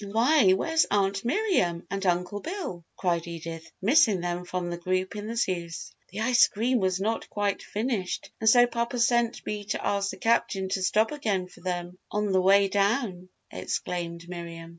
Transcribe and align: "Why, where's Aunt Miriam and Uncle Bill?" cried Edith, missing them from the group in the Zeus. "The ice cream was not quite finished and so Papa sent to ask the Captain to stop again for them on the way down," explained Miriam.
"Why, 0.03 0.53
where's 0.53 0.87
Aunt 0.89 1.23
Miriam 1.23 1.85
and 1.91 2.03
Uncle 2.07 2.39
Bill?" 2.39 2.83
cried 2.97 3.27
Edith, 3.27 3.71
missing 3.83 4.19
them 4.19 4.45
from 4.45 4.71
the 4.71 4.77
group 4.77 5.15
in 5.15 5.27
the 5.27 5.35
Zeus. 5.35 5.93
"The 6.09 6.21
ice 6.21 6.47
cream 6.47 6.79
was 6.79 6.99
not 6.99 7.29
quite 7.29 7.61
finished 7.61 8.31
and 8.39 8.49
so 8.49 8.65
Papa 8.65 8.97
sent 8.97 9.35
to 9.45 9.77
ask 9.79 10.09
the 10.09 10.17
Captain 10.17 10.69
to 10.69 10.81
stop 10.81 11.11
again 11.11 11.47
for 11.47 11.61
them 11.61 11.99
on 12.09 12.31
the 12.31 12.41
way 12.41 12.67
down," 12.67 13.29
explained 13.51 14.27
Miriam. 14.27 14.69